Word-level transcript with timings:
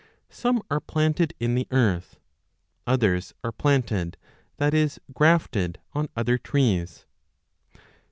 Some 0.31 0.63
are 0.71 0.79
planted 0.79 1.35
in 1.39 1.53
the 1.53 1.67
earth, 1.69 2.17
others 2.87 3.35
are 3.43 3.51
planted, 3.51 4.17
that 4.57 4.73
is, 4.73 4.99
grafted, 5.13 5.77
on 5.93 6.09
other 6.15 6.39
trees. 6.39 7.05